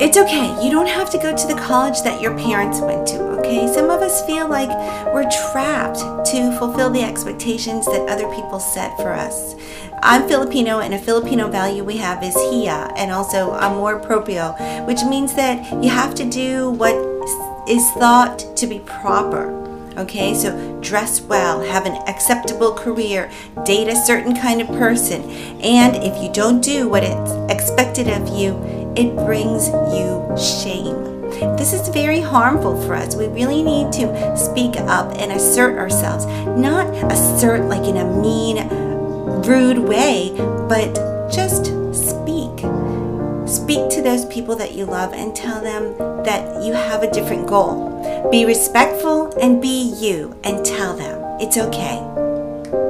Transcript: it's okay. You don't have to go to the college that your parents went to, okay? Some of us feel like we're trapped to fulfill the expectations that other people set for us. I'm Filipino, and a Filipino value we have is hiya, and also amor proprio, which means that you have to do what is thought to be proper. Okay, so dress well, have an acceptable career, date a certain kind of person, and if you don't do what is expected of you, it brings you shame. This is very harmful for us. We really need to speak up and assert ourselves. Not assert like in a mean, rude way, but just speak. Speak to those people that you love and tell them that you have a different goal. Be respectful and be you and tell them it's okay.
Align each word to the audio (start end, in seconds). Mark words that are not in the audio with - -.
it's 0.00 0.16
okay. 0.16 0.64
You 0.64 0.70
don't 0.70 0.88
have 0.88 1.10
to 1.10 1.18
go 1.18 1.36
to 1.36 1.46
the 1.46 1.60
college 1.60 2.00
that 2.02 2.22
your 2.22 2.34
parents 2.38 2.80
went 2.80 3.06
to, 3.08 3.20
okay? 3.38 3.66
Some 3.68 3.90
of 3.90 4.00
us 4.00 4.24
feel 4.24 4.48
like 4.48 4.70
we're 5.12 5.30
trapped 5.52 5.98
to 5.98 6.56
fulfill 6.58 6.88
the 6.88 7.02
expectations 7.02 7.84
that 7.84 8.08
other 8.08 8.26
people 8.34 8.58
set 8.58 8.96
for 8.96 9.12
us. 9.12 9.54
I'm 10.02 10.26
Filipino, 10.26 10.80
and 10.80 10.94
a 10.94 10.98
Filipino 10.98 11.50
value 11.50 11.84
we 11.84 11.98
have 11.98 12.22
is 12.24 12.34
hiya, 12.34 12.90
and 12.96 13.12
also 13.12 13.52
amor 13.52 13.98
proprio, 13.98 14.52
which 14.86 15.04
means 15.04 15.34
that 15.34 15.70
you 15.84 15.90
have 15.90 16.14
to 16.14 16.24
do 16.24 16.70
what 16.70 16.94
is 17.68 17.86
thought 17.90 18.56
to 18.56 18.66
be 18.66 18.78
proper. 18.78 19.58
Okay, 19.98 20.32
so 20.32 20.80
dress 20.80 21.20
well, 21.20 21.60
have 21.60 21.84
an 21.84 21.96
acceptable 22.08 22.72
career, 22.72 23.30
date 23.66 23.88
a 23.88 23.96
certain 23.96 24.34
kind 24.34 24.62
of 24.62 24.68
person, 24.68 25.20
and 25.60 25.96
if 25.96 26.22
you 26.22 26.32
don't 26.32 26.62
do 26.62 26.88
what 26.88 27.04
is 27.04 27.50
expected 27.50 28.08
of 28.08 28.26
you, 28.28 28.79
it 29.00 29.16
brings 29.16 29.68
you 29.96 30.20
shame. 30.36 31.20
This 31.56 31.72
is 31.72 31.88
very 31.88 32.20
harmful 32.20 32.78
for 32.82 32.94
us. 32.94 33.16
We 33.16 33.28
really 33.28 33.62
need 33.62 33.92
to 33.92 34.36
speak 34.36 34.76
up 34.76 35.16
and 35.16 35.32
assert 35.32 35.78
ourselves. 35.78 36.26
Not 36.46 36.86
assert 37.10 37.64
like 37.64 37.88
in 37.88 37.96
a 37.96 38.04
mean, 38.04 38.68
rude 39.42 39.78
way, 39.78 40.34
but 40.68 40.92
just 41.32 41.66
speak. 41.94 42.58
Speak 43.48 43.88
to 43.90 44.02
those 44.02 44.26
people 44.26 44.54
that 44.56 44.74
you 44.74 44.84
love 44.84 45.14
and 45.14 45.34
tell 45.34 45.62
them 45.62 45.96
that 46.24 46.62
you 46.62 46.74
have 46.74 47.02
a 47.02 47.10
different 47.10 47.46
goal. 47.46 48.28
Be 48.30 48.44
respectful 48.44 49.34
and 49.40 49.62
be 49.62 49.94
you 49.98 50.38
and 50.44 50.64
tell 50.64 50.94
them 50.94 51.40
it's 51.40 51.56
okay. 51.56 52.09